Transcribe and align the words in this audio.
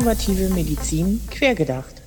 Innovative 0.00 0.48
Medizin 0.54 1.20
quergedacht. 1.30 2.00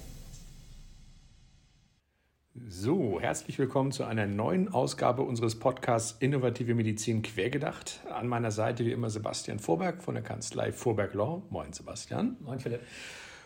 So, 2.67 3.21
herzlich 3.21 3.59
willkommen 3.59 3.91
zu 3.91 4.03
einer 4.03 4.26
neuen 4.26 4.67
Ausgabe 4.73 5.21
unseres 5.21 5.59
Podcasts 5.59 6.15
Innovative 6.19 6.73
Medizin 6.73 7.21
quergedacht. 7.21 8.01
An 8.09 8.27
meiner 8.27 8.49
Seite 8.49 8.83
wie 8.83 8.91
immer 8.91 9.12
Sebastian 9.12 9.59
Vorberg 9.59 10.01
von 10.01 10.15
der 10.15 10.23
Kanzlei 10.23 10.71
Vorberg 10.71 11.13
Law. 11.13 11.44
Moin 11.51 11.71
Sebastian. 11.71 12.35
Moin 12.44 12.59
Philipp. 12.59 12.81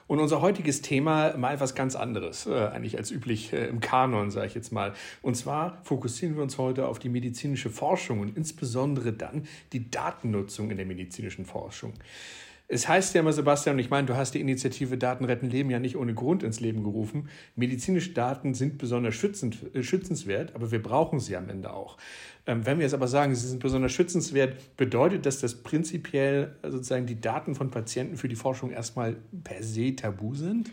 Und 0.08 0.20
unser 0.20 0.40
heutiges 0.40 0.82
Thema 0.82 1.36
mal 1.36 1.60
was 1.60 1.76
ganz 1.76 1.98
anderes, 1.98 2.46
äh, 2.46 2.68
eigentlich 2.68 2.98
als 2.98 3.12
üblich 3.12 3.52
äh, 3.52 3.68
im 3.68 3.82
Kanon, 3.82 4.32
sage 4.32 4.48
ich 4.48 4.56
jetzt 4.56 4.72
mal. 4.72 4.94
Und 5.22 5.36
zwar 5.36 5.80
fokussieren 5.84 6.38
wir 6.38 6.44
uns 6.44 6.58
heute 6.58 6.88
auf 6.88 7.00
die 7.00 7.10
medizinische 7.10 7.70
Forschung 7.70 8.22
und 8.22 8.38
insbesondere 8.38 9.12
dann 9.12 9.46
die 9.74 9.92
Datennutzung 9.92 10.72
in 10.72 10.78
der 10.78 10.86
medizinischen 10.86 11.46
Forschung. 11.46 11.92
Es 12.70 12.88
heißt 12.88 13.16
ja 13.16 13.22
immer, 13.22 13.32
Sebastian, 13.32 13.78
und 13.78 13.80
ich 13.80 13.90
meine, 13.90 14.08
du 14.08 14.18
hast 14.18 14.34
die 14.34 14.42
Initiative 14.42 14.98
Daten 14.98 15.24
retten 15.24 15.50
Leben 15.50 15.70
ja 15.70 15.80
nicht 15.80 15.96
ohne 15.96 16.14
Grund 16.14 16.44
ins 16.44 16.60
Leben 16.60 16.84
gerufen. 16.84 17.30
Medizinische 17.56 18.12
Daten 18.12 18.54
sind 18.54 18.78
besonders 18.78 19.16
schützend, 19.16 19.74
äh, 19.74 19.84
schützenswert, 19.84 20.54
aber 20.54 20.70
wir 20.72 20.84
brauchen 20.84 21.22
sie 21.22 21.38
am 21.38 21.48
Ende 21.48 21.72
auch. 21.72 21.98
Ähm, 22.46 22.66
wenn 22.66 22.78
wir 22.78 22.84
jetzt 22.84 22.94
aber 22.94 23.08
sagen, 23.08 23.34
sie 23.36 23.48
sind 23.48 23.60
besonders 23.60 23.94
schützenswert, 23.94 24.76
bedeutet 24.76 25.26
das, 25.26 25.40
dass 25.40 25.64
prinzipiell 25.64 26.56
sozusagen 26.62 27.06
die 27.06 27.22
Daten 27.22 27.56
von 27.56 27.72
Patienten 27.72 28.18
für 28.18 28.28
die 28.28 28.36
Forschung 28.36 28.72
erstmal 28.72 29.16
per 29.46 29.64
se 29.64 29.96
tabu 29.96 30.36
sind? 30.36 30.70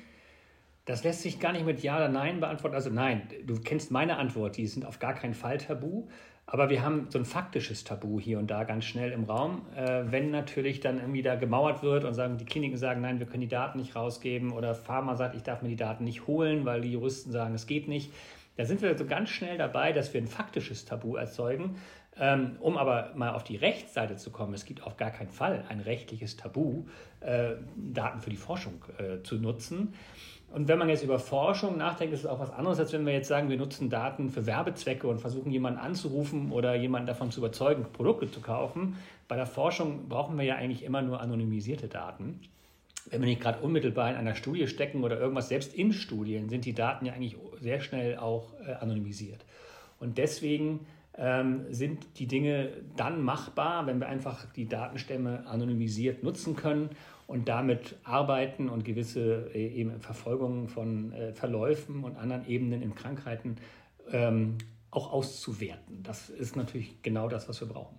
Das 0.87 1.05
lässt 1.05 1.23
sich 1.23 1.39
gar 1.39 1.53
nicht 1.53 1.65
mit 1.65 1.83
Ja 1.83 1.97
oder 1.97 2.09
Nein 2.09 2.41
beantworten. 2.41 2.75
Also 2.75 2.91
nein, 2.91 3.23
du 3.47 3.59
kennst 3.61 3.91
meine 3.91 4.19
Antwort, 4.19 4.57
die 4.57 4.67
sind 4.67 4.85
auf 4.85 4.99
gar 4.99 5.15
keinen 5.15 5.35
Fall 5.35 5.59
tabu. 5.59 6.09
Aber 6.47 6.69
wir 6.69 6.83
haben 6.83 7.07
so 7.09 7.19
ein 7.19 7.25
faktisches 7.25 7.85
Tabu 7.85 8.21
hier 8.21 8.39
und 8.39 8.51
da 8.51 8.65
ganz 8.65 8.85
schnell 8.85 9.13
im 9.13 9.25
Raum. 9.25 9.63
Äh, 9.77 10.05
wenn 10.07 10.31
natürlich 10.31 10.81
dann 10.81 10.99
irgendwie 10.99 11.23
da 11.23 11.37
gemauert 11.37 11.83
wird 11.83 12.05
und 12.05 12.15
sagen, 12.15 12.37
die 12.37 12.45
Kliniken 12.45 12.77
sagen, 12.77 13.01
nein, 13.01 13.19
wir 13.19 13.27
können 13.27 13.41
die 13.41 13.49
Daten 13.49 13.79
nicht 13.79 13.97
rausgeben 13.97 14.53
oder 14.53 14.75
Pharma 14.75 15.17
sagt, 15.17 15.35
ich 15.35 15.43
darf 15.43 15.63
mir 15.63 15.71
die 15.71 15.77
Daten 15.77 16.05
nicht 16.05 16.27
holen, 16.27 16.65
weil 16.65 16.83
die 16.83 16.93
Juristen 16.93 17.33
sagen, 17.33 17.55
es 17.55 17.67
geht 17.67 17.89
nicht. 17.89 18.13
Da 18.57 18.65
sind 18.67 18.83
wir 18.83 18.97
so 18.97 19.05
ganz 19.05 19.31
schnell 19.31 19.59
dabei, 19.59 19.93
dass 19.93 20.15
wir 20.15 20.21
ein 20.21 20.29
faktisches 20.29 20.85
Tabu 20.85 21.17
erzeugen. 21.17 21.77
Ähm, 22.19 22.57
um 22.61 22.77
aber 22.77 23.11
mal 23.17 23.33
auf 23.33 23.43
die 23.43 23.57
Rechtsseite 23.57 24.17
zu 24.17 24.31
kommen, 24.31 24.55
es 24.55 24.65
gibt 24.65 24.85
auf 24.85 24.97
gar 24.97 25.11
keinen 25.11 25.31
Fall 25.31 25.65
ein 25.69 25.81
rechtliches 25.81 26.37
Tabu, 26.37 26.85
äh, 27.21 27.55
Daten 27.77 28.21
für 28.21 28.31
die 28.31 28.37
Forschung 28.37 28.85
äh, 28.99 29.23
zu 29.23 29.37
nutzen. 29.37 29.95
Und 30.53 30.69
wenn 30.69 30.79
man 30.79 30.89
jetzt 30.89 31.03
über 31.03 31.19
Forschung 31.19 31.77
nachdenkt, 31.77 32.15
ist 32.15 32.21
es 32.21 32.27
auch 32.27 32.39
was 32.39 32.51
anderes, 32.51 32.79
als 32.79 32.93
wenn 32.93 33.05
wir 33.05 33.13
jetzt 33.13 33.27
sagen, 33.27 33.51
wir 33.51 33.57
nutzen 33.57 33.91
Daten 33.91 34.31
für 34.31 34.47
Werbezwecke 34.47 35.09
und 35.09 35.19
versuchen 35.19 35.51
jemanden 35.51 35.81
anzurufen 35.81 36.53
oder 36.53 36.77
jemanden 36.77 37.09
davon 37.09 37.33
zu 37.33 37.41
überzeugen, 37.41 37.87
Produkte 37.93 38.31
zu 38.31 38.41
kaufen. 38.41 38.97
Bei 39.27 39.35
der 39.35 39.47
Forschung 39.47 40.09
brauchen 40.09 40.39
wir 40.39 40.45
ja 40.45 40.55
eigentlich 40.55 40.85
immer 40.85 41.03
nur 41.03 41.21
anonymisierte 41.21 41.89
Daten. 41.89 42.41
Wenn 43.11 43.21
wir 43.21 43.27
nicht 43.27 43.41
gerade 43.41 43.59
unmittelbar 43.59 44.11
in 44.11 44.17
einer 44.17 44.37
Studie 44.37 44.69
stecken 44.69 45.03
oder 45.03 45.19
irgendwas, 45.19 45.49
selbst 45.49 45.75
in 45.75 45.93
Studien, 45.93 46.49
sind 46.49 46.65
die 46.65 46.73
Daten 46.73 47.05
ja 47.07 47.15
eigentlich 47.15 47.37
sehr 47.61 47.81
schnell 47.81 48.19
auch 48.19 48.53
äh, 48.65 48.75
anonymisiert. 48.75 49.45
Und 49.99 50.19
deswegen 50.19 50.87
ähm, 51.17 51.67
sind 51.71 52.19
die 52.19 52.27
Dinge 52.27 52.71
dann 52.97 53.23
machbar, 53.23 53.87
wenn 53.87 54.01
wir 54.01 54.09
einfach 54.09 54.47
die 54.53 54.67
Datenstämme 54.67 55.47
anonymisiert 55.47 56.23
nutzen 56.23 56.57
können 56.57 56.91
und 57.27 57.49
damit 57.49 57.97
arbeiten 58.05 58.69
und 58.69 58.85
gewisse 58.85 59.51
äh, 59.55 59.67
eben 59.69 60.01
Verfolgungen 60.01 60.69
von 60.69 61.13
äh, 61.13 61.33
Verläufen 61.33 62.05
und 62.05 62.17
anderen 62.17 62.47
Ebenen 62.47 62.83
in 62.83 62.95
Krankheiten 62.95 63.57
ähm, 64.11 64.59
auch 64.91 65.13
auszuwerten. 65.13 66.03
Das 66.03 66.31
ist 66.31 66.57
natürlich 66.57 67.03
genau 67.03 67.29
das, 67.29 67.49
was 67.49 67.61
wir 67.61 67.69
brauchen. 67.69 67.97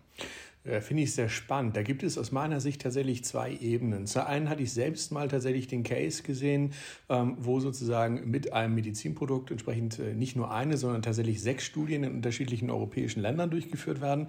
Äh, 0.65 0.81
finde 0.81 1.03
ich 1.03 1.13
sehr 1.13 1.29
spannend. 1.29 1.75
Da 1.77 1.83
gibt 1.83 2.03
es 2.03 2.17
aus 2.17 2.31
meiner 2.31 2.59
Sicht 2.59 2.81
tatsächlich 2.81 3.23
zwei 3.23 3.55
Ebenen. 3.55 4.07
Zur 4.07 4.27
einen 4.27 4.49
hatte 4.49 4.63
ich 4.63 4.73
selbst 4.73 5.11
mal 5.11 5.27
tatsächlich 5.27 5.67
den 5.67 5.83
Case 5.83 6.23
gesehen, 6.23 6.73
ähm, 7.09 7.37
wo 7.39 7.59
sozusagen 7.59 8.29
mit 8.29 8.51
einem 8.51 8.73
Medizinprodukt 8.75 9.51
entsprechend 9.51 9.99
äh, 9.99 10.13
nicht 10.13 10.35
nur 10.35 10.51
eine, 10.51 10.77
sondern 10.77 11.03
tatsächlich 11.03 11.41
sechs 11.41 11.65
Studien 11.65 12.03
in 12.03 12.13
unterschiedlichen 12.13 12.69
europäischen 12.71 13.21
Ländern 13.21 13.51
durchgeführt 13.51 14.01
werden. 14.01 14.27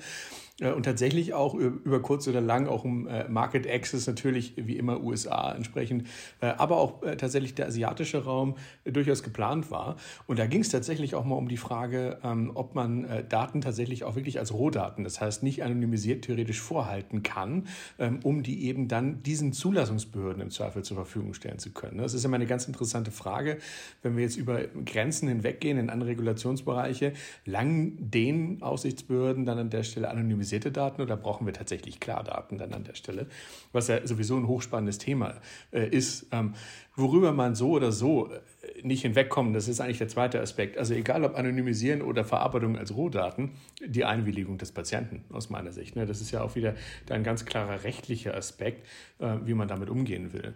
Äh, 0.61 0.73
und 0.73 0.83
tatsächlich 0.83 1.33
auch 1.33 1.55
über 1.55 2.01
kurz 2.03 2.29
oder 2.29 2.41
lang 2.41 2.67
auch 2.67 2.85
um 2.85 3.09
Market 3.29 3.67
Access 3.67 4.07
natürlich 4.07 4.55
wie 4.57 4.77
immer 4.77 5.03
USA 5.03 5.53
entsprechend, 5.55 6.07
aber 6.41 6.77
auch 6.79 7.03
tatsächlich 7.19 7.55
der 7.55 7.67
asiatische 7.67 8.25
Raum 8.25 8.57
durchaus 8.85 9.23
geplant 9.23 9.71
war. 9.71 9.97
Und 10.27 10.39
da 10.39 10.47
ging 10.47 10.61
es 10.61 10.69
tatsächlich 10.69 11.15
auch 11.15 11.25
mal 11.25 11.37
um 11.37 11.49
die 11.49 11.57
Frage, 11.57 12.19
ähm, 12.23 12.53
ob 12.55 12.75
man 12.75 13.07
Daten 13.29 13.61
tatsächlich 13.61 14.05
auch 14.05 14.17
wirklich 14.17 14.39
als 14.39 14.53
Rohdaten, 14.53 15.05
das 15.05 15.21
heißt 15.21 15.43
nicht 15.43 15.63
anonymisiert 15.63 16.26
theoretisch 16.27 16.61
vorhalten 16.61 17.23
kann, 17.23 17.67
ähm, 17.99 18.21
um 18.23 18.43
die 18.43 18.65
eben 18.65 18.89
dann 18.89 19.23
diesen 19.23 19.53
Zulassungsbehörden 19.53 20.43
im 20.43 20.51
Zweifel 20.51 20.83
zur 20.83 20.97
Verfügung 20.97 21.35
stellen 21.35 21.59
zu 21.59 21.73
können. 21.73 21.99
Das 21.99 22.15
ist 22.15 22.25
immer 22.25 22.37
eine 22.37 22.47
ganz 22.47 22.67
interessante 22.67 23.11
Frage, 23.11 23.59
wenn 24.03 24.17
wir 24.17 24.25
jetzt 24.25 24.37
über 24.37 24.65
Grenzen 24.85 25.29
hinweggehen 25.29 25.79
in 25.79 25.91
andere 25.91 26.11
Regulationsbereiche, 26.11 27.13
langen 27.45 28.11
den 28.11 28.63
Aufsichtsbehörden 28.63 29.47
dann 29.47 29.59
an 29.59 29.71
der 29.71 29.83
Stelle 29.83 30.11
anonymisierte 30.11 30.73
Daten 30.73 31.01
oder 31.03 31.17
brauchen 31.17 31.47
wir 31.47 31.53
tatsächlich 31.53 32.01
Klardaten 32.01 32.59
dann 32.59 32.73
an 32.73 32.85
der 32.85 32.95
Stelle, 32.95 33.27
was 33.73 33.89
ja 33.89 34.07
sowieso 34.07 34.37
ein 34.37 34.49
hochspannendes 34.49 34.99
Thema 34.99 35.35
äh, 35.73 35.89
ist, 35.89 36.27
ähm, 36.33 36.55
worüber 36.97 37.33
man 37.33 37.55
so 37.55 37.71
oder 37.71 37.93
so 37.93 38.33
äh, 38.33 38.41
nicht 38.83 39.03
hinwegkommen, 39.03 39.53
das 39.53 39.69
ist 39.69 39.81
eigentlich 39.81 39.99
der 39.99 40.09
zweite 40.09 40.41
Aspekt. 40.41 40.79
Also 40.79 40.95
egal 40.95 41.25
ob 41.25 41.37
Anonymisieren 41.37 42.03
oder 42.03 42.25
Verarbeitung 42.25 42.79
als 42.79 42.95
Rohdaten, 42.95 43.53
die 43.85 44.05
Einwilligung 44.05 44.59
des 44.59 44.73
Patienten 44.73 45.25
aus 45.33 45.51
meiner 45.51 45.73
Sicht. 45.73 45.97
Ne? 45.97 46.07
Das 46.07 46.21
ist 46.21 46.31
ja 46.31 46.43
auch 46.43 46.55
wieder 46.55 46.75
ein 47.11 47.25
ganz 47.25 47.45
klarer 47.45 47.85
rechtlicher 47.85 48.35
Aspekt, 48.35 48.87
äh, 49.19 49.37
wie 49.45 49.55
man 49.55 49.69
damit 49.69 49.91
umgehen 49.91 50.33
will. 50.33 50.55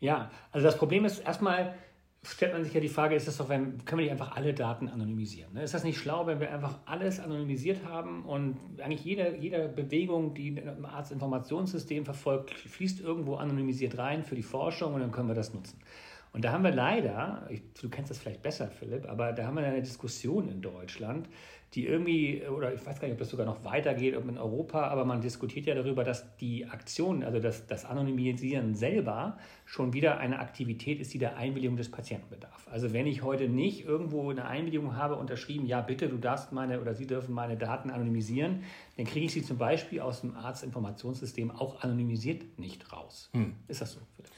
Ja, 0.00 0.30
also 0.52 0.66
das 0.66 0.78
Problem 0.78 1.04
ist 1.04 1.18
erstmal, 1.20 1.74
stellt 2.22 2.52
man 2.52 2.64
sich 2.64 2.72
ja 2.72 2.80
die 2.80 2.88
Frage, 2.88 3.14
ist 3.14 3.28
das 3.28 3.36
doch, 3.36 3.48
wenn, 3.48 3.84
können 3.84 3.98
wir 3.98 4.04
nicht 4.04 4.12
einfach 4.12 4.36
alle 4.36 4.54
Daten 4.54 4.88
anonymisieren? 4.88 5.52
Ne? 5.52 5.62
Ist 5.62 5.74
das 5.74 5.84
nicht 5.84 5.98
schlau, 5.98 6.26
wenn 6.26 6.40
wir 6.40 6.52
einfach 6.52 6.78
alles 6.86 7.20
anonymisiert 7.20 7.84
haben 7.84 8.24
und 8.24 8.56
eigentlich 8.80 9.04
jede, 9.04 9.36
jede 9.36 9.68
Bewegung, 9.68 10.34
die 10.34 10.48
im 10.48 10.84
Arztinformationssystem 10.84 12.04
verfolgt, 12.04 12.50
fließt 12.50 13.00
irgendwo 13.00 13.36
anonymisiert 13.36 13.98
rein 13.98 14.24
für 14.24 14.34
die 14.34 14.42
Forschung 14.42 14.94
und 14.94 15.00
dann 15.00 15.12
können 15.12 15.28
wir 15.28 15.34
das 15.34 15.52
nutzen. 15.54 15.78
Und 16.32 16.44
da 16.44 16.52
haben 16.52 16.62
wir 16.62 16.70
leider, 16.70 17.46
ich, 17.50 17.62
du 17.80 17.88
kennst 17.88 18.10
das 18.10 18.18
vielleicht 18.18 18.42
besser, 18.42 18.68
Philipp, 18.68 19.08
aber 19.08 19.32
da 19.32 19.46
haben 19.46 19.56
wir 19.56 19.64
eine 19.64 19.82
Diskussion 19.82 20.48
in 20.48 20.62
Deutschland, 20.62 21.28
die 21.74 21.86
irgendwie, 21.86 22.42
oder 22.48 22.74
ich 22.74 22.84
weiß 22.84 22.98
gar 22.98 23.06
nicht, 23.06 23.14
ob 23.14 23.20
das 23.20 23.30
sogar 23.30 23.46
noch 23.46 23.64
weitergeht, 23.64 24.16
ob 24.16 24.28
in 24.28 24.38
Europa, 24.38 24.88
aber 24.88 25.04
man 25.04 25.20
diskutiert 25.20 25.66
ja 25.66 25.74
darüber, 25.74 26.02
dass 26.02 26.36
die 26.38 26.66
Aktion, 26.66 27.22
also 27.22 27.38
das, 27.38 27.66
das 27.66 27.84
Anonymisieren 27.84 28.74
selber 28.74 29.38
schon 29.66 29.92
wieder 29.92 30.18
eine 30.18 30.40
Aktivität 30.40 31.00
ist, 31.00 31.14
die 31.14 31.18
der 31.18 31.36
Einwilligung 31.36 31.76
des 31.76 31.88
Patienten 31.88 32.28
bedarf. 32.28 32.66
Also 32.72 32.92
wenn 32.92 33.06
ich 33.06 33.22
heute 33.22 33.48
nicht 33.48 33.84
irgendwo 33.84 34.30
eine 34.30 34.46
Einwilligung 34.46 34.96
habe, 34.96 35.14
unterschrieben, 35.14 35.66
ja 35.66 35.80
bitte, 35.80 36.08
du 36.08 36.16
darfst 36.16 36.50
meine 36.50 36.80
oder 36.80 36.94
Sie 36.94 37.06
dürfen 37.06 37.34
meine 37.34 37.56
Daten 37.56 37.90
anonymisieren, 37.90 38.64
dann 38.96 39.06
kriege 39.06 39.26
ich 39.26 39.32
sie 39.32 39.42
zum 39.42 39.56
Beispiel 39.58 40.00
aus 40.00 40.22
dem 40.22 40.36
Arztinformationssystem 40.36 41.52
auch 41.52 41.82
anonymisiert 41.82 42.58
nicht 42.58 42.92
raus. 42.92 43.30
Hm. 43.32 43.54
Ist 43.68 43.80
das 43.80 43.92
so? 43.92 44.00
Philipp? 44.16 44.32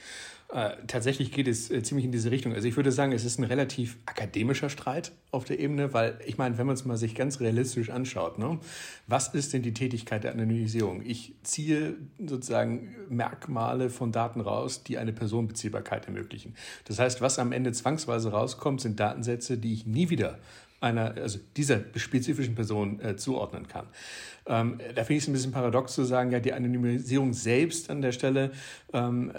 Äh, 0.52 0.76
tatsächlich 0.86 1.32
geht 1.32 1.48
es 1.48 1.70
äh, 1.70 1.82
ziemlich 1.82 2.04
in 2.04 2.12
diese 2.12 2.30
Richtung. 2.30 2.52
Also 2.52 2.68
ich 2.68 2.76
würde 2.76 2.92
sagen, 2.92 3.12
es 3.12 3.24
ist 3.24 3.38
ein 3.38 3.44
relativ 3.44 3.96
akademischer 4.04 4.68
Streit 4.68 5.12
auf 5.30 5.44
der 5.44 5.58
Ebene, 5.58 5.94
weil 5.94 6.20
ich 6.26 6.36
meine, 6.36 6.58
wenn 6.58 6.66
man 6.66 6.74
es 6.74 6.84
mal 6.84 6.98
sich 6.98 7.14
ganz 7.14 7.40
realistisch 7.40 7.88
anschaut, 7.88 8.38
ne, 8.38 8.58
was 9.06 9.32
ist 9.32 9.54
denn 9.54 9.62
die 9.62 9.72
Tätigkeit 9.72 10.24
der 10.24 10.32
Anonymisierung? 10.32 11.00
Ich 11.06 11.34
ziehe 11.42 11.94
sozusagen 12.18 12.94
Merkmale 13.08 13.88
von 13.88 14.12
Daten 14.12 14.42
raus, 14.42 14.82
die 14.82 14.98
eine 14.98 15.14
Personenbeziehbarkeit 15.14 16.04
ermöglichen. 16.06 16.54
Das 16.84 16.98
heißt, 16.98 17.22
was 17.22 17.38
am 17.38 17.52
Ende 17.52 17.72
zwangsweise 17.72 18.30
rauskommt, 18.30 18.82
sind 18.82 19.00
Datensätze, 19.00 19.56
die 19.56 19.72
ich 19.72 19.86
nie 19.86 20.10
wieder 20.10 20.38
einer, 20.82 21.14
also 21.16 21.38
dieser 21.56 21.81
spezifischen 21.94 22.54
Person 22.54 23.00
äh, 23.00 23.16
zuordnen 23.16 23.69
kann. 23.69 23.87
Ähm, 24.44 24.81
da 24.94 25.04
finde 25.04 25.14
ich 25.14 25.22
es 25.22 25.28
ein 25.28 25.32
bisschen 25.32 25.52
paradox 25.52 25.94
zu 25.94 26.04
sagen, 26.04 26.31
ja, 26.31 26.40
die 26.40 26.52
Anonymisierung 26.52 27.32
selbst 27.32 27.88
an 27.88 28.02
der 28.02 28.12
Stelle 28.12 28.50
ähm, 28.93 29.31
äh, 29.31 29.38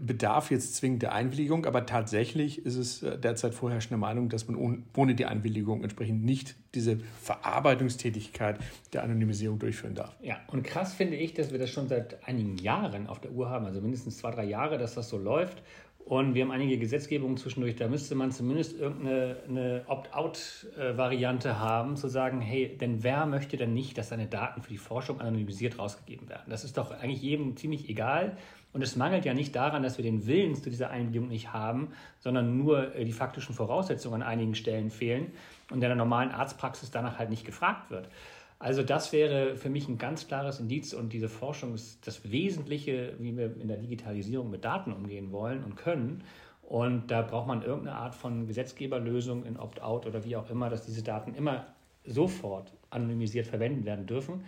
bedarf 0.00 0.50
jetzt 0.50 0.74
zwingend 0.74 1.02
der 1.02 1.12
Einwilligung, 1.12 1.64
aber 1.64 1.86
tatsächlich 1.86 2.64
ist 2.66 2.76
es 2.76 3.02
äh, 3.02 3.18
derzeit 3.18 3.54
vorherrschende 3.54 3.98
Meinung, 3.98 4.28
dass 4.28 4.48
man 4.48 4.84
ohne 4.96 5.14
die 5.14 5.26
Einwilligung 5.26 5.82
entsprechend 5.82 6.24
nicht 6.24 6.56
diese 6.74 6.98
Verarbeitungstätigkeit 7.22 8.58
der 8.92 9.04
Anonymisierung 9.04 9.58
durchführen 9.58 9.94
darf. 9.94 10.16
Ja, 10.20 10.38
und 10.48 10.64
krass 10.64 10.94
finde 10.94 11.16
ich, 11.16 11.34
dass 11.34 11.52
wir 11.52 11.58
das 11.58 11.70
schon 11.70 11.86
seit 11.86 12.26
einigen 12.26 12.58
Jahren 12.58 13.06
auf 13.06 13.20
der 13.20 13.30
Uhr 13.30 13.48
haben, 13.48 13.64
also 13.64 13.80
mindestens 13.80 14.18
zwei, 14.18 14.32
drei 14.32 14.44
Jahre, 14.44 14.76
dass 14.76 14.94
das 14.94 15.08
so 15.08 15.18
läuft. 15.18 15.62
Und 16.06 16.34
wir 16.34 16.44
haben 16.44 16.52
einige 16.52 16.78
Gesetzgebungen 16.78 17.36
zwischendurch, 17.36 17.74
da 17.74 17.88
müsste 17.88 18.14
man 18.14 18.30
zumindest 18.30 18.78
irgendeine 18.78 19.82
Opt-out-Variante 19.88 21.58
haben, 21.58 21.96
zu 21.96 22.06
sagen, 22.06 22.40
hey, 22.40 22.78
denn 22.78 23.02
wer 23.02 23.26
möchte 23.26 23.56
denn 23.56 23.74
nicht, 23.74 23.98
dass 23.98 24.10
seine 24.10 24.28
Daten 24.28 24.62
für 24.62 24.70
die 24.70 24.78
Forschung 24.78 25.20
anonymisiert 25.20 25.80
rausgegeben 25.80 26.28
werden? 26.28 26.44
Das 26.48 26.62
ist 26.62 26.76
doch 26.78 26.92
eigentlich 26.92 27.22
jedem 27.22 27.56
ziemlich 27.56 27.88
egal. 27.88 28.36
Und 28.76 28.82
es 28.82 28.94
mangelt 28.94 29.24
ja 29.24 29.32
nicht 29.32 29.56
daran, 29.56 29.82
dass 29.82 29.96
wir 29.96 30.02
den 30.02 30.26
Willen 30.26 30.54
zu 30.54 30.68
dieser 30.68 30.90
Einwilligung 30.90 31.28
nicht 31.28 31.54
haben, 31.54 31.92
sondern 32.20 32.58
nur 32.58 32.94
äh, 32.94 33.06
die 33.06 33.12
faktischen 33.12 33.54
Voraussetzungen 33.54 34.20
an 34.20 34.28
einigen 34.28 34.54
Stellen 34.54 34.90
fehlen 34.90 35.32
und 35.70 35.76
in 35.76 35.80
der 35.80 35.94
normalen 35.94 36.30
Arztpraxis 36.30 36.90
danach 36.90 37.18
halt 37.18 37.30
nicht 37.30 37.46
gefragt 37.46 37.90
wird. 37.90 38.10
Also 38.58 38.82
das 38.82 39.14
wäre 39.14 39.56
für 39.56 39.70
mich 39.70 39.88
ein 39.88 39.96
ganz 39.96 40.28
klares 40.28 40.60
Indiz 40.60 40.92
und 40.92 41.14
diese 41.14 41.30
Forschung 41.30 41.72
ist 41.72 42.06
das 42.06 42.30
Wesentliche, 42.30 43.14
wie 43.18 43.34
wir 43.34 43.58
in 43.58 43.68
der 43.68 43.78
Digitalisierung 43.78 44.50
mit 44.50 44.66
Daten 44.66 44.92
umgehen 44.92 45.32
wollen 45.32 45.64
und 45.64 45.76
können. 45.76 46.22
Und 46.60 47.10
da 47.10 47.22
braucht 47.22 47.46
man 47.46 47.62
irgendeine 47.62 47.96
Art 47.96 48.14
von 48.14 48.46
Gesetzgeberlösung 48.46 49.46
in 49.46 49.56
Opt-out 49.56 50.04
oder 50.04 50.22
wie 50.22 50.36
auch 50.36 50.50
immer, 50.50 50.68
dass 50.68 50.84
diese 50.84 51.02
Daten 51.02 51.32
immer 51.32 51.64
sofort 52.04 52.74
anonymisiert 52.90 53.46
verwendet 53.46 53.86
werden 53.86 54.04
dürfen. 54.04 54.44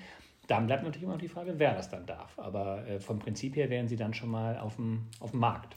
Dann 0.48 0.66
bleibt 0.66 0.82
natürlich 0.82 1.04
immer 1.04 1.12
noch 1.12 1.20
die 1.20 1.28
Frage, 1.28 1.54
wer 1.58 1.74
das 1.74 1.90
dann 1.90 2.06
darf. 2.06 2.38
Aber 2.38 2.86
äh, 2.88 2.98
vom 2.98 3.20
Prinzip 3.20 3.54
her 3.54 3.70
wären 3.70 3.86
sie 3.86 3.96
dann 3.96 4.14
schon 4.14 4.30
mal 4.30 4.58
auf 4.58 4.76
dem, 4.76 5.06
auf 5.20 5.30
dem 5.30 5.40
Markt. 5.40 5.76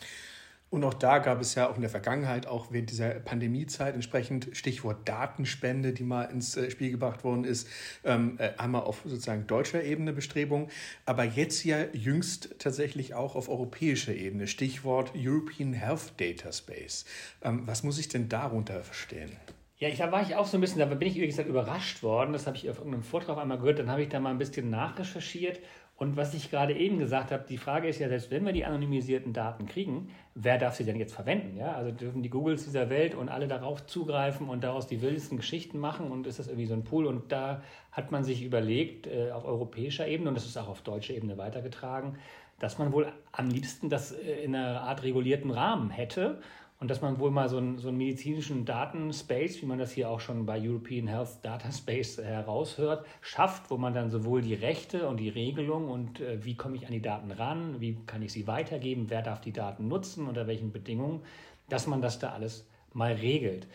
Und 0.72 0.86
auch 0.86 0.94
da 0.94 1.20
gab 1.20 1.42
es 1.42 1.54
ja 1.56 1.70
auch 1.70 1.76
in 1.76 1.82
der 1.82 1.90
Vergangenheit, 1.90 2.48
auch 2.48 2.72
während 2.72 2.90
dieser 2.90 3.10
Pandemiezeit 3.10 3.94
entsprechend 3.94 4.48
Stichwort 4.54 5.08
Datenspende, 5.08 5.92
die 5.92 6.04
mal 6.04 6.24
ins 6.24 6.56
äh, 6.56 6.72
Spiel 6.72 6.92
gebracht 6.92 7.26
worden 7.26 7.44
ist, 7.44 7.68
ähm, 8.06 8.38
äh, 8.40 8.52
einmal 8.58 8.84
auf 8.84 9.02
sozusagen 9.04 9.46
deutscher 9.48 9.84
Ebene 9.84 10.14
Bestrebungen, 10.14 10.70
aber 11.06 11.26
jetzt 11.26 11.66
ja 11.66 11.84
jüngst 11.92 12.56
tatsächlich 12.58 13.14
auch 13.14 13.36
auf 13.36 13.50
europäischer 13.50 14.14
Ebene, 14.14 14.48
Stichwort 14.48 15.12
European 15.14 15.74
Health 15.74 16.14
Data 16.16 16.54
Space. 16.54 17.04
Ähm, 17.44 17.68
was 17.68 17.84
muss 17.84 18.00
ich 18.00 18.08
denn 18.08 18.30
darunter 18.30 18.82
verstehen? 18.82 19.32
Ja, 19.82 19.88
ich, 19.88 19.98
da 19.98 20.12
war 20.12 20.22
ich 20.22 20.36
auch 20.36 20.46
so 20.46 20.58
ein 20.58 20.62
bisschen, 20.62 20.78
da 20.78 20.86
bin 20.86 21.08
ich 21.08 21.18
übrigens 21.18 21.40
überrascht 21.40 22.04
worden, 22.04 22.34
das 22.34 22.46
habe 22.46 22.56
ich 22.56 22.70
auf 22.70 22.78
irgendeinem 22.78 23.02
Vortrag 23.02 23.40
einmal 23.40 23.58
gehört, 23.58 23.80
dann 23.80 23.90
habe 23.90 24.04
ich 24.04 24.10
da 24.10 24.20
mal 24.20 24.30
ein 24.30 24.38
bisschen 24.38 24.70
nachrecherchiert 24.70 25.60
und 25.96 26.18
was 26.18 26.36
ich 26.36 26.52
gerade 26.52 26.78
eben 26.78 27.00
gesagt 27.00 27.32
habe, 27.32 27.46
die 27.50 27.58
Frage 27.58 27.88
ist 27.88 27.98
ja, 27.98 28.08
selbst 28.08 28.30
wenn 28.30 28.46
wir 28.46 28.54
die 28.54 28.64
anonymisierten 28.64 29.34
Daten 29.34 29.66
kriegen, 29.66 30.12
wer 30.36 30.60
darf 30.60 30.76
sie 30.76 30.84
denn 30.84 30.98
jetzt 30.98 31.16
verwenden? 31.16 31.58
Ja? 31.58 31.72
Also 31.72 31.90
dürfen 31.90 32.22
die 32.22 32.30
Googles 32.30 32.66
dieser 32.66 32.92
Welt 32.92 33.16
und 33.16 33.30
alle 33.30 33.48
darauf 33.48 33.88
zugreifen 33.88 34.50
und 34.50 34.64
daraus 34.64 34.86
die 34.86 35.02
wildesten 35.02 35.38
Geschichten 35.38 35.80
machen 35.80 36.12
und 36.12 36.28
ist 36.28 36.38
das 36.38 36.46
irgendwie 36.46 36.68
so 36.68 36.76
ein 36.76 36.84
Pool? 36.84 37.08
Und 37.08 37.32
da 37.32 37.64
hat 37.92 38.12
man 38.12 38.24
sich 38.24 38.44
überlegt, 38.44 39.08
äh, 39.08 39.32
auf 39.32 39.46
europäischer 39.46 40.08
Ebene, 40.08 40.30
und 40.30 40.36
das 40.36 40.46
ist 40.46 40.58
auch 40.58 40.70
auf 40.70 40.84
deutscher 40.84 41.16
Ebene 41.16 41.40
weitergetragen, 41.40 42.20
dass 42.60 42.78
man 42.78 42.94
wohl 42.94 43.12
am 43.32 43.50
liebsten 43.50 43.90
das 43.90 44.12
äh, 44.12 44.44
in 44.44 44.56
einer 44.56 44.82
Art 44.82 45.02
regulierten 45.02 45.50
Rahmen 45.50 45.90
hätte 45.90 46.40
und 46.82 46.90
dass 46.90 47.00
man 47.00 47.20
wohl 47.20 47.30
mal 47.30 47.48
so 47.48 47.58
einen, 47.58 47.78
so 47.78 47.90
einen 47.90 47.98
medizinischen 47.98 48.66
Datenspace, 48.66 49.62
wie 49.62 49.68
man 49.68 49.78
das 49.78 49.92
hier 49.92 50.10
auch 50.10 50.20
schon 50.20 50.48
bei 50.48 50.60
European 50.60 51.06
Health 51.06 51.38
Data 51.44 51.72
Space 51.72 52.18
heraushört, 52.18 53.06
schafft, 53.22 53.70
wo 53.70 53.78
man 53.78 53.94
dann 53.94 54.10
sowohl 54.10 54.42
die 54.42 54.56
Rechte 54.56 55.08
und 55.08 55.18
die 55.18 55.30
Regelung 55.30 55.90
und 55.90 56.20
äh, 56.22 56.44
wie 56.44 56.58
komme 56.58 56.76
ich 56.76 56.88
an 56.88 56.92
die 56.92 57.02
Daten 57.02 57.30
ran, 57.30 57.80
wie 57.80 58.00
kann 58.08 58.24
ich 58.24 58.34
sie 58.34 58.48
weitergeben, 58.48 59.06
wer 59.10 59.22
darf 59.22 59.42
die 59.42 59.54
Daten 59.54 59.88
nutzen, 59.88 60.28
unter 60.28 60.48
welchen 60.48 60.72
Bedingungen, 60.72 61.22
dass 61.70 61.86
man 61.86 62.02
das 62.02 62.18
da 62.18 62.32
alles 62.32 62.68
mal 62.94 63.14
regelt. 63.14 63.68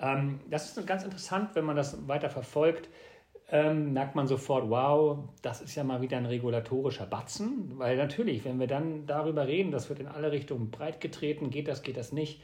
Ähm, 0.00 0.40
das 0.48 0.74
ist 0.74 0.86
ganz 0.86 1.04
interessant, 1.04 1.50
wenn 1.52 1.66
man 1.66 1.76
das 1.76 2.08
weiter 2.08 2.30
verfolgt. 2.30 2.88
Ähm, 3.50 3.92
merkt 3.92 4.14
man 4.14 4.26
sofort, 4.26 4.70
wow, 4.70 5.18
das 5.42 5.60
ist 5.60 5.74
ja 5.74 5.84
mal 5.84 6.00
wieder 6.00 6.16
ein 6.16 6.26
regulatorischer 6.26 7.06
Batzen, 7.06 7.72
weil 7.78 7.96
natürlich, 7.96 8.44
wenn 8.44 8.58
wir 8.58 8.66
dann 8.66 9.06
darüber 9.06 9.46
reden, 9.46 9.70
das 9.70 9.88
wird 9.90 10.00
in 10.00 10.06
alle 10.06 10.32
Richtungen 10.32 10.70
breit 10.70 11.00
getreten, 11.00 11.50
geht 11.50 11.68
das, 11.68 11.82
geht 11.82 11.96
das 11.96 12.10
nicht, 12.10 12.40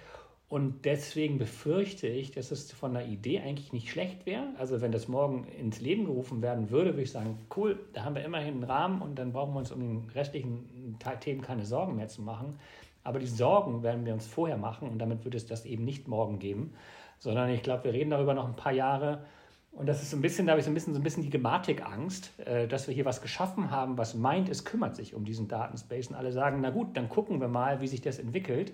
und 0.51 0.85
deswegen 0.85 1.39
befürchte 1.39 2.09
ich, 2.09 2.33
dass 2.33 2.51
es 2.51 2.73
von 2.73 2.93
der 2.93 3.07
Idee 3.07 3.39
eigentlich 3.39 3.73
nicht 3.73 3.89
schlecht 3.89 4.27
wäre. 4.27 4.49
Also 4.59 4.81
wenn 4.81 4.91
das 4.91 5.07
morgen 5.07 5.45
ins 5.45 5.81
Leben 5.81 6.07
gerufen 6.07 6.43
werden 6.43 6.71
würde, 6.71 6.91
würde 6.91 7.03
ich 7.03 7.13
sagen, 7.13 7.39
cool, 7.57 7.79
da 7.93 8.03
haben 8.03 8.17
wir 8.17 8.25
immerhin 8.25 8.55
einen 8.55 8.65
Rahmen 8.65 9.01
und 9.01 9.17
dann 9.17 9.33
brauchen 9.33 9.55
wir 9.55 9.61
uns 9.61 9.71
um 9.71 10.03
die 10.03 10.13
restlichen 10.13 10.99
Themen 11.21 11.41
keine 11.41 11.65
Sorgen 11.65 11.95
mehr 11.95 12.09
zu 12.09 12.21
machen. 12.23 12.59
Aber 13.05 13.21
die 13.21 13.29
Sorgen 13.29 13.85
werden 13.85 14.05
wir 14.05 14.13
uns 14.13 14.27
vorher 14.27 14.57
machen 14.57 14.89
und 14.89 14.99
damit 14.99 15.25
wird 15.25 15.37
es 15.37 15.47
das 15.47 15.65
eben 15.65 15.85
nicht 15.85 16.09
morgen 16.09 16.41
geben, 16.41 16.73
sondern 17.21 17.49
ich 17.51 17.63
glaube, 17.63 17.85
wir 17.85 17.93
reden 17.93 18.11
darüber 18.11 18.35
noch 18.35 18.49
ein 18.49 18.57
paar 18.57 18.73
Jahre. 18.73 19.25
Und 19.73 19.87
das 19.87 20.03
ist 20.03 20.11
so 20.11 20.17
ein 20.17 20.23
bisschen, 20.23 20.47
da 20.47 20.53
habe 20.53 20.61
ich 20.61 20.65
so 20.65 20.71
ein 20.71 20.75
bisschen, 20.75 20.95
so 20.95 21.01
ein 21.01 21.03
bisschen 21.03 21.23
die 21.23 21.31
Gematikangst, 21.31 22.39
äh, 22.41 22.67
dass 22.67 22.87
wir 22.89 22.95
hier 22.95 23.05
was 23.05 23.23
geschaffen 23.23 23.71
haben, 23.71 23.97
was 23.99 24.15
meint, 24.15 24.49
es 24.49 24.65
kümmert 24.65 24.97
sich 24.97 25.15
um 25.15 25.25
diesen 25.25 25.49
Datenspace. 25.49 26.09
Und 26.09 26.17
alle 26.17 26.33
sagen, 26.33 26.59
na 26.61 26.71
gut, 26.71 26.97
dann 26.97 27.09
gucken 27.09 27.41
wir 27.41 27.49
mal, 27.49 27.81
wie 27.81 27.87
sich 27.87 28.01
das 28.01 28.19
entwickelt. 28.19 28.73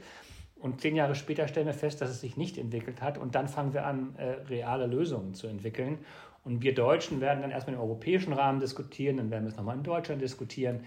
Und 0.58 0.80
zehn 0.80 0.96
Jahre 0.96 1.14
später 1.14 1.48
stellen 1.48 1.66
wir 1.66 1.74
fest, 1.74 2.00
dass 2.00 2.10
es 2.10 2.20
sich 2.20 2.36
nicht 2.36 2.56
entwickelt 2.56 3.02
hat. 3.02 3.18
Und 3.18 3.34
dann 3.34 3.46
fangen 3.46 3.74
wir 3.74 3.86
an, 3.86 4.16
äh, 4.16 4.30
reale 4.48 4.86
Lösungen 4.86 5.34
zu 5.34 5.46
entwickeln. 5.46 5.98
Und 6.44 6.62
wir 6.62 6.74
Deutschen 6.74 7.20
werden 7.20 7.42
dann 7.42 7.50
erstmal 7.50 7.74
im 7.74 7.80
europäischen 7.80 8.32
Rahmen 8.32 8.60
diskutieren, 8.60 9.16
dann 9.16 9.30
werden 9.30 9.44
wir 9.44 9.50
es 9.50 9.56
nochmal 9.56 9.76
in 9.76 9.82
Deutschland 9.82 10.22
diskutieren. 10.22 10.84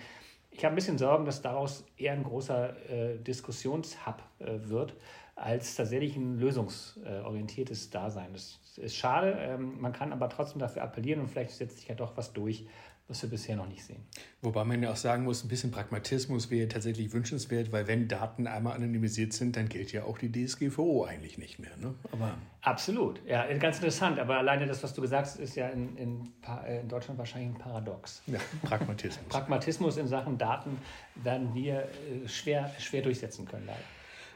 Ich 0.52 0.66
habe 0.66 0.74
ein 0.74 0.76
bisschen 0.76 0.98
Sorgen, 0.98 1.26
dass 1.26 1.42
daraus 1.42 1.86
eher 1.98 2.14
ein 2.14 2.24
großer 2.24 2.90
äh, 2.90 3.18
Diskussionshub 3.20 4.24
äh, 4.40 4.46
wird, 4.70 4.96
als 5.42 5.76
tatsächlich 5.76 6.16
ein 6.16 6.38
lösungsorientiertes 6.40 7.90
Dasein. 7.90 8.34
Das 8.34 8.60
ist 8.78 8.96
schade, 8.96 9.38
ähm, 9.40 9.80
man 9.80 9.94
kann 9.94 10.14
aber 10.14 10.30
trotzdem 10.30 10.60
dafür 10.60 10.84
appellieren 10.84 11.22
und 11.22 11.30
vielleicht 11.30 11.52
setzt 11.52 11.80
sich 11.80 11.88
ja 11.88 11.96
doch 11.96 12.16
was 12.18 12.34
durch, 12.34 12.66
was 13.08 13.24
wir 13.24 13.30
bisher 13.30 13.56
noch 13.56 13.68
nicht 13.68 13.84
sehen. 13.84 14.04
Wobei 14.42 14.64
man 14.64 14.84
ja 14.84 14.92
auch 14.92 14.96
sagen 14.96 15.24
muss, 15.24 15.44
ein 15.44 15.48
bisschen 15.48 15.72
Pragmatismus 15.72 16.52
wäre 16.52 16.68
tatsächlich 16.68 17.12
wünschenswert, 17.12 17.72
weil 17.72 17.88
wenn 17.88 18.08
Daten 18.08 18.46
einmal 18.46 18.76
anonymisiert 18.76 19.34
sind, 19.34 19.56
dann 19.56 19.68
gilt 19.68 19.92
ja 19.92 20.04
auch 20.04 20.18
die 20.20 20.32
DSGVO 20.32 21.06
eigentlich 21.06 21.38
nicht 21.38 21.58
mehr. 21.58 21.76
Ne? 21.78 21.96
Aber 22.12 22.38
Absolut, 22.62 23.26
ja, 23.26 23.52
ganz 23.58 23.78
interessant. 23.78 24.20
Aber 24.20 24.38
alleine 24.38 24.68
das, 24.68 24.84
was 24.84 24.94
du 24.94 25.02
gesagt 25.02 25.26
hast, 25.26 25.40
ist 25.40 25.56
ja 25.56 25.70
in, 25.70 25.96
in, 25.98 26.30
in 26.68 26.88
Deutschland 26.88 27.18
wahrscheinlich 27.18 27.56
ein 27.56 27.58
Paradox. 27.58 28.22
Ja, 28.28 28.40
Pragmatismus. 28.64 29.26
Pragmatismus 29.30 29.98
in 29.98 30.08
Sachen 30.08 30.38
Daten 30.38 30.78
werden 31.16 31.56
wir 31.56 31.80
äh, 31.80 32.28
schwer, 32.28 32.70
schwer 32.78 33.02
durchsetzen 33.02 33.46
können, 33.46 33.66
leider. 33.66 33.80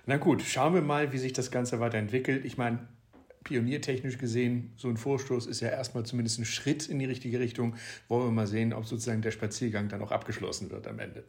Na 0.06 0.18
gut, 0.18 0.42
schauen 0.42 0.74
wir 0.74 0.82
mal, 0.82 1.14
wie 1.14 1.18
sich 1.18 1.32
das 1.32 1.50
Ganze 1.50 1.80
weiterentwickelt. 1.80 2.44
Ich 2.44 2.58
meine, 2.58 2.88
pioniertechnisch 3.46 4.18
gesehen, 4.18 4.74
so 4.76 4.90
ein 4.90 4.98
Vorstoß 4.98 5.48
ist 5.48 5.62
ja 5.62 5.70
erstmal 5.70 6.06
zumindest 6.06 6.40
ein 6.40 6.46
Schritt 6.46 6.88
in 6.88 7.00
die 7.00 7.06
richtige 7.06 7.40
Richtung. 7.40 7.76
Wollen 8.10 8.28
wir 8.28 8.32
mal 8.32 8.48
sehen, 8.48 8.74
ob 8.74 8.86
sozusagen 8.86 9.22
der 9.22 9.32
Spaziergang 9.32 9.88
dann 9.88 10.02
auch 10.02 10.12
abgeschlossen 10.12 10.72
wird 10.72 10.88
am 10.88 11.00
Ende. 11.00 11.24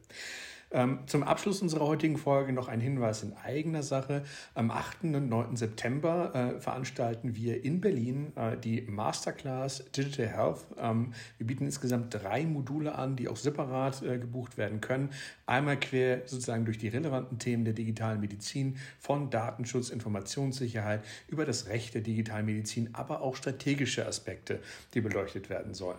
Ähm, 0.70 1.00
zum 1.06 1.22
Abschluss 1.22 1.62
unserer 1.62 1.86
heutigen 1.86 2.16
Folge 2.16 2.52
noch 2.52 2.68
ein 2.68 2.80
Hinweis 2.80 3.22
in 3.22 3.32
eigener 3.34 3.82
Sache. 3.82 4.24
Am 4.54 4.70
8. 4.70 5.04
und 5.04 5.28
9. 5.28 5.56
September 5.56 6.34
äh, 6.34 6.60
veranstalten 6.60 7.36
wir 7.36 7.64
in 7.64 7.80
Berlin 7.80 8.32
äh, 8.36 8.56
die 8.56 8.82
Masterclass 8.82 9.84
Digital 9.96 10.26
Health. 10.26 10.66
Ähm, 10.78 11.12
wir 11.38 11.46
bieten 11.46 11.64
insgesamt 11.64 12.14
drei 12.14 12.44
Module 12.44 12.94
an, 12.94 13.16
die 13.16 13.28
auch 13.28 13.36
separat 13.36 14.02
äh, 14.02 14.18
gebucht 14.18 14.56
werden 14.56 14.80
können. 14.80 15.10
Einmal 15.46 15.78
quer 15.78 16.22
sozusagen 16.26 16.64
durch 16.64 16.78
die 16.78 16.88
relevanten 16.88 17.38
Themen 17.38 17.64
der 17.64 17.74
digitalen 17.74 18.20
Medizin, 18.20 18.76
von 18.98 19.30
Datenschutz, 19.30 19.90
Informationssicherheit 19.90 21.04
über 21.28 21.44
das 21.44 21.68
Recht 21.68 21.94
der 21.94 22.02
digitalen 22.02 22.46
Medizin, 22.46 22.90
aber 22.92 23.20
auch 23.20 23.36
strategische 23.36 24.06
Aspekte, 24.06 24.60
die 24.94 25.00
beleuchtet 25.00 25.50
werden 25.50 25.74
sollen. 25.74 25.98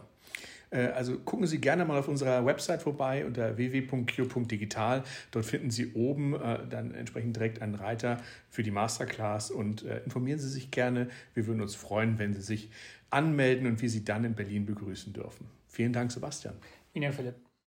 Äh, 0.76 0.88
also 0.88 1.18
gucken 1.18 1.48
Sie 1.48 1.60
gerne 1.60 1.86
mal 1.86 1.98
auf 1.98 2.08
unserer 2.08 2.46
Website 2.46 2.82
vorbei 2.82 3.26
unter 3.26 3.58
www.q.digital. 3.58 5.04
Dort 5.32 5.46
finden 5.46 5.72
Sie 5.72 5.94
oben 5.94 6.36
äh, 6.36 6.60
dann 6.70 6.94
entsprechend 6.94 7.36
direkt 7.36 7.62
einen 7.62 7.76
Reiter 7.76 8.18
für 8.50 8.64
die 8.64 8.72
Masterclass 8.72 9.52
und 9.52 9.84
äh, 9.84 10.00
informieren 10.04 10.40
Sie 10.40 10.50
sich 10.50 10.72
gerne. 10.72 11.08
Wir 11.34 11.48
würden 11.48 11.62
uns 11.62 11.76
freuen, 11.76 12.20
wenn 12.20 12.34
Sie 12.34 12.42
sich 12.42 12.70
anmelden 13.10 13.68
und 13.68 13.82
wir 13.82 13.90
Sie 13.90 14.04
dann 14.04 14.26
in 14.26 14.36
Berlin 14.36 14.66
begrüßen 14.66 15.14
dürfen. 15.14 15.48
Vielen 15.70 15.94
Dank, 15.94 16.12
Sebastian. 16.12 16.56
Vielen 16.92 17.04
Dank, 17.04 17.16
Philipp. 17.16 17.45